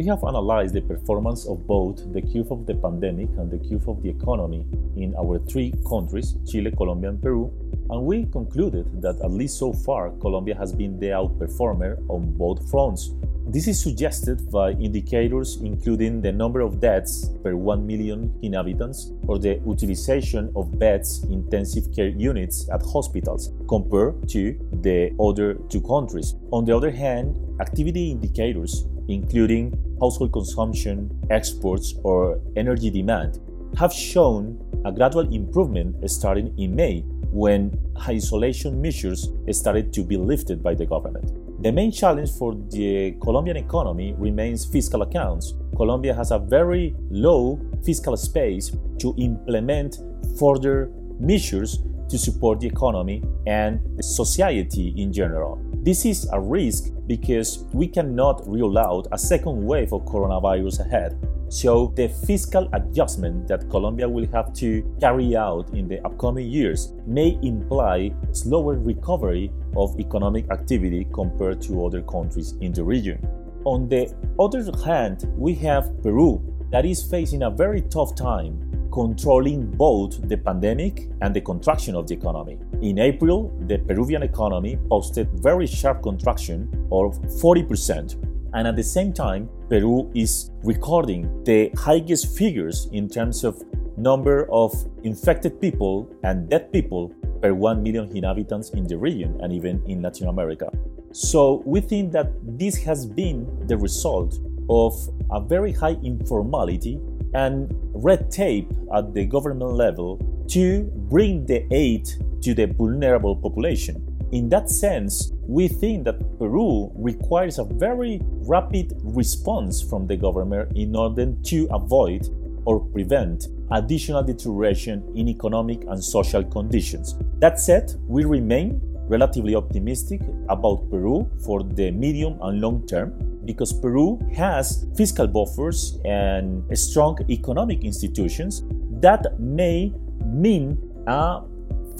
we 0.00 0.06
have 0.06 0.24
analyzed 0.24 0.72
the 0.72 0.80
performance 0.80 1.46
of 1.46 1.66
both 1.66 2.10
the 2.14 2.22
curve 2.22 2.50
of 2.50 2.64
the 2.64 2.74
pandemic 2.74 3.28
and 3.36 3.50
the 3.50 3.58
curve 3.68 3.86
of 3.86 4.02
the 4.02 4.08
economy 4.08 4.64
in 4.96 5.14
our 5.14 5.38
three 5.40 5.74
countries, 5.86 6.36
Chile, 6.50 6.72
Colombia, 6.74 7.10
and 7.10 7.20
Peru, 7.20 7.52
and 7.90 8.02
we 8.02 8.24
concluded 8.32 8.86
that 9.02 9.20
at 9.20 9.30
least 9.30 9.58
so 9.58 9.74
far, 9.74 10.08
Colombia 10.12 10.56
has 10.56 10.72
been 10.72 10.98
the 10.98 11.08
outperformer 11.08 12.02
on 12.08 12.32
both 12.38 12.70
fronts. 12.70 13.10
This 13.46 13.68
is 13.68 13.82
suggested 13.82 14.50
by 14.50 14.70
indicators 14.72 15.58
including 15.60 16.22
the 16.22 16.32
number 16.32 16.60
of 16.60 16.80
deaths 16.80 17.28
per 17.42 17.54
1 17.54 17.86
million 17.86 18.32
inhabitants 18.40 19.12
or 19.28 19.38
the 19.38 19.60
utilization 19.66 20.50
of 20.56 20.78
beds 20.78 21.24
in 21.24 21.32
intensive 21.32 21.92
care 21.94 22.08
units 22.08 22.70
at 22.72 22.80
hospitals 22.80 23.50
compared 23.68 24.26
to 24.30 24.56
the 24.80 25.14
other 25.20 25.54
two 25.68 25.82
countries. 25.82 26.36
On 26.52 26.64
the 26.64 26.74
other 26.74 26.90
hand, 26.90 27.36
activity 27.60 28.10
indicators 28.10 28.86
including 29.10 29.72
household 30.00 30.32
consumption, 30.32 31.10
exports, 31.30 31.94
or 32.02 32.40
energy 32.56 32.90
demand 32.90 33.40
have 33.76 33.92
shown 33.92 34.58
a 34.84 34.92
gradual 34.92 35.32
improvement 35.32 36.08
starting 36.10 36.56
in 36.58 36.74
May 36.74 37.00
when 37.32 37.78
isolation 38.08 38.80
measures 38.80 39.28
started 39.52 39.92
to 39.92 40.02
be 40.02 40.16
lifted 40.16 40.62
by 40.62 40.74
the 40.74 40.86
government. 40.86 41.62
The 41.62 41.70
main 41.70 41.92
challenge 41.92 42.30
for 42.30 42.54
the 42.70 43.12
Colombian 43.20 43.56
economy 43.56 44.14
remains 44.16 44.64
fiscal 44.64 45.02
accounts. 45.02 45.54
Colombia 45.76 46.14
has 46.14 46.30
a 46.30 46.38
very 46.38 46.94
low 47.10 47.60
fiscal 47.84 48.16
space 48.16 48.74
to 48.98 49.14
implement 49.18 49.98
further 50.38 50.90
measures 51.18 51.78
to 52.08 52.18
support 52.18 52.60
the 52.60 52.66
economy 52.66 53.22
and 53.46 53.80
society 54.02 54.94
in 54.96 55.12
general. 55.12 55.69
This 55.82 56.04
is 56.04 56.28
a 56.30 56.38
risk 56.38 56.92
because 57.06 57.64
we 57.72 57.88
cannot 57.88 58.46
rule 58.46 58.76
out 58.76 59.08
a 59.12 59.18
second 59.18 59.64
wave 59.64 59.94
of 59.94 60.04
coronavirus 60.04 60.80
ahead. 60.80 61.18
So, 61.48 61.94
the 61.96 62.08
fiscal 62.08 62.68
adjustment 62.74 63.48
that 63.48 63.70
Colombia 63.70 64.06
will 64.06 64.26
have 64.26 64.52
to 64.56 64.82
carry 65.00 65.34
out 65.36 65.70
in 65.72 65.88
the 65.88 66.04
upcoming 66.04 66.50
years 66.50 66.92
may 67.06 67.38
imply 67.42 68.12
slower 68.32 68.74
recovery 68.74 69.50
of 69.74 69.98
economic 69.98 70.50
activity 70.50 71.08
compared 71.14 71.62
to 71.62 71.86
other 71.86 72.02
countries 72.02 72.52
in 72.60 72.74
the 72.74 72.84
region. 72.84 73.26
On 73.64 73.88
the 73.88 74.14
other 74.38 74.62
hand, 74.84 75.32
we 75.34 75.54
have 75.54 76.02
Peru 76.02 76.42
that 76.70 76.84
is 76.84 77.02
facing 77.02 77.42
a 77.42 77.50
very 77.50 77.80
tough 77.80 78.14
time 78.14 78.88
controlling 78.92 79.70
both 79.70 80.28
the 80.28 80.36
pandemic 80.36 81.08
and 81.22 81.34
the 81.34 81.40
contraction 81.40 81.94
of 81.94 82.06
the 82.06 82.14
economy. 82.14 82.58
In 82.82 82.98
April, 82.98 83.52
the 83.66 83.76
Peruvian 83.76 84.22
economy 84.22 84.78
posted 84.88 85.28
very 85.42 85.66
sharp 85.66 86.02
contraction 86.02 86.66
of 86.90 87.20
40%. 87.42 88.16
And 88.54 88.66
at 88.66 88.74
the 88.74 88.82
same 88.82 89.12
time, 89.12 89.50
Peru 89.68 90.10
is 90.14 90.50
recording 90.64 91.44
the 91.44 91.70
highest 91.76 92.38
figures 92.38 92.88
in 92.92 93.06
terms 93.06 93.44
of 93.44 93.62
number 93.98 94.50
of 94.50 94.72
infected 95.04 95.60
people 95.60 96.08
and 96.24 96.48
dead 96.48 96.72
people 96.72 97.12
per 97.42 97.52
1 97.52 97.82
million 97.82 98.16
inhabitants 98.16 98.70
in 98.70 98.86
the 98.86 98.96
region 98.96 99.38
and 99.42 99.52
even 99.52 99.82
in 99.86 100.00
Latin 100.00 100.28
America. 100.28 100.70
So 101.12 101.62
we 101.66 101.82
think 101.82 102.12
that 102.12 102.32
this 102.42 102.82
has 102.84 103.04
been 103.04 103.46
the 103.66 103.76
result 103.76 104.38
of 104.70 104.94
a 105.30 105.38
very 105.38 105.72
high 105.72 105.98
informality 106.02 106.98
and 107.34 107.68
red 107.92 108.30
tape 108.30 108.72
at 108.94 109.12
the 109.12 109.26
government 109.26 109.74
level 109.74 110.16
to 110.48 110.84
bring 111.10 111.44
the 111.44 111.66
aid 111.70 112.08
to 112.42 112.54
the 112.54 112.66
vulnerable 112.66 113.36
population. 113.36 114.06
In 114.32 114.48
that 114.50 114.70
sense, 114.70 115.32
we 115.46 115.66
think 115.66 116.04
that 116.04 116.38
Peru 116.38 116.92
requires 116.94 117.58
a 117.58 117.64
very 117.64 118.20
rapid 118.46 118.92
response 119.02 119.82
from 119.82 120.06
the 120.06 120.16
government 120.16 120.76
in 120.76 120.94
order 120.94 121.32
to 121.32 121.68
avoid 121.72 122.28
or 122.64 122.78
prevent 122.78 123.48
additional 123.72 124.22
deterioration 124.22 125.02
in 125.16 125.28
economic 125.28 125.82
and 125.88 126.02
social 126.02 126.44
conditions. 126.44 127.16
That 127.38 127.58
said, 127.58 127.94
we 128.06 128.24
remain 128.24 128.80
relatively 129.08 129.56
optimistic 129.56 130.20
about 130.48 130.88
Peru 130.90 131.28
for 131.44 131.64
the 131.64 131.90
medium 131.90 132.38
and 132.42 132.60
long 132.60 132.86
term 132.86 133.40
because 133.44 133.72
Peru 133.72 134.20
has 134.34 134.86
fiscal 134.96 135.26
buffers 135.26 135.98
and 136.04 136.62
strong 136.78 137.18
economic 137.28 137.82
institutions 137.82 138.62
that 139.00 139.40
may 139.40 139.92
mean 140.24 140.78
a 141.06 141.40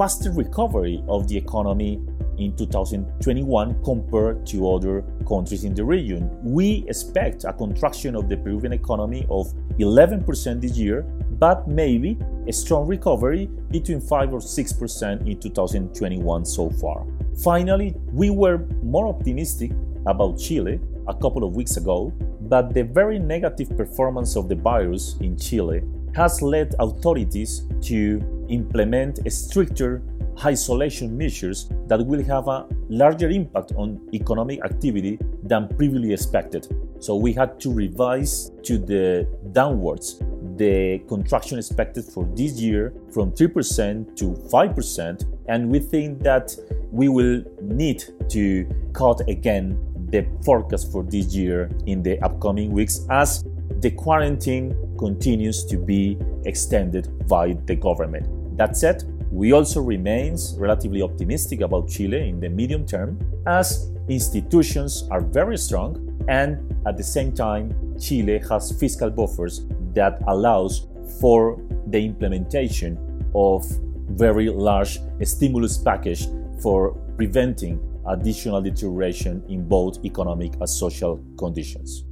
faster 0.00 0.32
recovery 0.32 1.04
of 1.08 1.28
the 1.28 1.36
economy 1.36 2.00
in 2.38 2.56
2021 2.56 3.84
compared 3.84 4.46
to 4.46 4.66
other 4.72 5.04
countries 5.28 5.64
in 5.64 5.74
the 5.74 5.84
region. 5.84 6.30
We 6.42 6.86
expect 6.88 7.44
a 7.44 7.52
contraction 7.52 8.16
of 8.16 8.26
the 8.26 8.38
Peruvian 8.38 8.72
economy 8.72 9.26
of 9.28 9.52
11% 9.78 10.62
this 10.62 10.78
year, 10.78 11.02
but 11.38 11.68
maybe 11.68 12.16
a 12.48 12.52
strong 12.54 12.86
recovery 12.86 13.50
between 13.70 14.00
5 14.00 14.32
or 14.32 14.38
6% 14.38 15.26
in 15.28 15.38
2021 15.38 16.46
so 16.46 16.70
far. 16.70 17.04
Finally, 17.44 17.94
we 18.10 18.30
were 18.30 18.66
more 18.82 19.06
optimistic 19.06 19.70
about 20.06 20.38
Chile 20.38 20.80
a 21.08 21.14
couple 21.14 21.44
of 21.44 21.54
weeks 21.54 21.76
ago, 21.76 22.10
but 22.48 22.72
the 22.72 22.84
very 22.84 23.18
negative 23.18 23.76
performance 23.76 24.34
of 24.34 24.48
the 24.48 24.54
virus 24.56 25.18
in 25.20 25.36
Chile 25.36 25.82
has 26.14 26.40
led 26.40 26.74
authorities 26.78 27.66
to 27.82 28.39
implement 28.50 29.20
stricter 29.32 30.02
isolation 30.44 31.16
measures 31.16 31.70
that 31.86 32.04
will 32.04 32.22
have 32.24 32.48
a 32.48 32.66
larger 32.88 33.28
impact 33.28 33.72
on 33.76 34.00
economic 34.14 34.64
activity 34.64 35.18
than 35.42 35.68
previously 35.76 36.12
expected. 36.12 36.66
So 36.98 37.16
we 37.16 37.32
had 37.32 37.60
to 37.60 37.72
revise 37.72 38.50
to 38.64 38.78
the 38.78 39.26
downwards 39.52 40.22
the 40.56 40.98
contraction 41.08 41.58
expected 41.58 42.04
for 42.04 42.28
this 42.34 42.52
year 42.52 42.92
from 43.12 43.32
3% 43.32 44.16
to 44.16 44.32
5%. 44.32 45.24
And 45.48 45.70
we 45.70 45.78
think 45.78 46.22
that 46.22 46.54
we 46.90 47.08
will 47.08 47.42
need 47.62 48.04
to 48.28 48.68
cut 48.92 49.26
again 49.28 49.78
the 50.10 50.26
forecast 50.44 50.92
for 50.92 51.02
this 51.02 51.34
year 51.34 51.70
in 51.86 52.02
the 52.02 52.20
upcoming 52.20 52.72
weeks 52.72 53.06
as 53.10 53.42
the 53.80 53.90
quarantine 53.90 54.74
continues 54.98 55.64
to 55.64 55.78
be 55.78 56.18
extended 56.44 57.26
by 57.26 57.54
the 57.64 57.76
government. 57.76 58.39
That 58.60 58.76
said, 58.76 59.04
we 59.32 59.52
also 59.52 59.80
remains 59.80 60.54
relatively 60.58 61.00
optimistic 61.00 61.62
about 61.62 61.88
Chile 61.88 62.28
in 62.28 62.40
the 62.40 62.50
medium 62.50 62.84
term 62.84 63.18
as 63.46 63.90
institutions 64.06 65.08
are 65.10 65.22
very 65.22 65.56
strong 65.56 65.96
and 66.28 66.76
at 66.86 66.98
the 66.98 67.02
same 67.02 67.32
time 67.32 67.72
Chile 67.98 68.38
has 68.50 68.70
fiscal 68.78 69.08
buffers 69.08 69.64
that 69.94 70.20
allows 70.28 70.88
for 71.22 71.58
the 71.86 72.04
implementation 72.04 72.98
of 73.34 73.64
very 74.10 74.50
large 74.50 74.98
stimulus 75.22 75.78
package 75.78 76.28
for 76.60 76.92
preventing 77.16 77.80
additional 78.08 78.60
deterioration 78.60 79.42
in 79.48 79.66
both 79.66 80.04
economic 80.04 80.52
and 80.56 80.68
social 80.68 81.18
conditions. 81.38 82.04